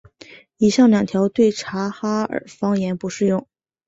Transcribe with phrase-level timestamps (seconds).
[0.57, 3.47] 以上两条对察哈尔方言不适用。